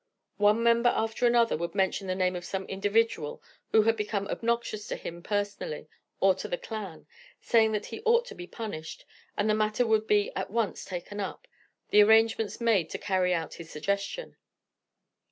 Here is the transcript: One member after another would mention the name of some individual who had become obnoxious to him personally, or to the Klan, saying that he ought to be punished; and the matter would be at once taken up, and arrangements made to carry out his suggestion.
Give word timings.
One 0.37 0.63
member 0.63 0.89
after 0.89 1.27
another 1.27 1.55
would 1.55 1.75
mention 1.75 2.07
the 2.07 2.15
name 2.15 2.35
of 2.35 2.43
some 2.43 2.65
individual 2.65 3.39
who 3.71 3.83
had 3.83 3.95
become 3.95 4.27
obnoxious 4.29 4.87
to 4.87 4.95
him 4.95 5.21
personally, 5.21 5.87
or 6.19 6.33
to 6.33 6.47
the 6.47 6.57
Klan, 6.57 7.05
saying 7.39 7.73
that 7.73 7.85
he 7.85 8.01
ought 8.01 8.25
to 8.25 8.33
be 8.33 8.47
punished; 8.47 9.05
and 9.37 9.47
the 9.47 9.53
matter 9.53 9.85
would 9.85 10.07
be 10.07 10.35
at 10.35 10.49
once 10.49 10.83
taken 10.85 11.19
up, 11.19 11.47
and 11.91 12.01
arrangements 12.01 12.59
made 12.59 12.89
to 12.89 12.97
carry 12.97 13.31
out 13.31 13.53
his 13.53 13.69
suggestion. 13.69 14.37